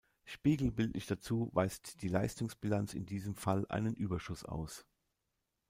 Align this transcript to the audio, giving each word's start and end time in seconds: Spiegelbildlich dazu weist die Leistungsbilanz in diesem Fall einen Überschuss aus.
Spiegelbildlich 0.25 1.05
dazu 1.05 1.51
weist 1.53 2.01
die 2.01 2.07
Leistungsbilanz 2.07 2.95
in 2.95 3.05
diesem 3.05 3.35
Fall 3.35 3.67
einen 3.69 3.93
Überschuss 3.93 4.43
aus. 4.43 4.87